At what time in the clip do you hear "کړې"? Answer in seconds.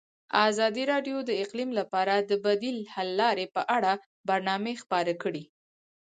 5.23-5.43